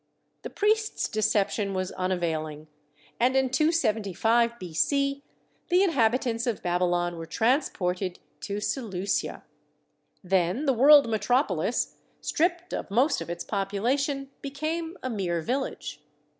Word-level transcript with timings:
The 0.41 0.49
priests' 0.49 1.07
deception 1.07 1.75
was 1.75 1.91
unavailing, 1.91 2.65
.and 3.19 3.35
in 3.35 3.51
275 3.51 4.57
B.C., 4.57 5.23
the 5.69 5.83
inhabitants 5.83 6.47
of 6.47 6.63
Babylon 6.63 7.19
were 7.19 7.27
transported 7.27 8.17
to 8.39 8.59
Seleucia. 8.59 9.43
Then 10.23 10.65
the 10.65 10.73
world 10.73 11.05
metrop 11.07 11.49
olis, 11.49 11.97
stripped 12.19 12.73
of 12.73 12.89
most 12.89 13.21
of 13.21 13.29
its 13.29 13.43
population, 13.43 14.31
became 14.41 14.97
a 15.03 15.09
mere 15.11 15.43
village. 15.43 16.01